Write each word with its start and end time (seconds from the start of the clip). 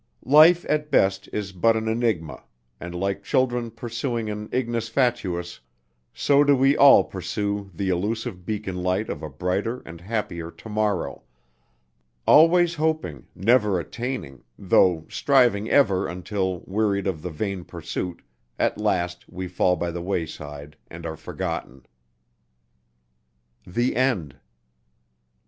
Life 0.25 0.65
at 0.67 0.89
best 0.89 1.29
is 1.31 1.51
but 1.51 1.75
an 1.77 1.87
enigma, 1.87 2.43
and 2.79 2.95
like 2.95 3.21
children 3.23 3.69
pursuing 3.69 4.31
an 4.31 4.49
Ignis 4.51 4.89
Fatuus, 4.89 5.59
so 6.11 6.43
do 6.43 6.55
we 6.55 6.75
all 6.75 7.03
pursue 7.03 7.69
the 7.71 7.89
illusive 7.89 8.43
beacon 8.43 8.77
light 8.81 9.09
of 9.11 9.21
a 9.21 9.29
brighter 9.29 9.83
and 9.85 10.01
happier 10.01 10.49
to 10.49 10.69
morrow 10.69 11.21
always 12.25 12.73
hoping, 12.73 13.27
never 13.35 13.79
attaining, 13.79 14.43
though 14.57 15.05
striving 15.07 15.69
ever 15.69 16.07
until, 16.07 16.63
wearied 16.65 17.05
of 17.05 17.21
the 17.21 17.29
vain 17.29 17.63
pursuit, 17.63 18.23
at 18.57 18.79
last 18.81 19.25
we 19.29 19.47
fall 19.47 19.75
by 19.75 19.91
the 19.91 20.01
wayside 20.01 20.77
and 20.89 21.05
are 21.05 21.15
forgotten. 21.15 21.85
THE 23.67 23.95
END. 23.95 24.39